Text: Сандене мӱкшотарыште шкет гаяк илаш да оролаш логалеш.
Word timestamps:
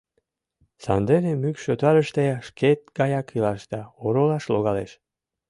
Сандене 0.83 1.31
мӱкшотарыште 1.41 2.25
шкет 2.47 2.79
гаяк 2.97 3.27
илаш 3.35 3.61
да 3.71 3.81
оролаш 4.05 4.43
логалеш. 4.53 4.91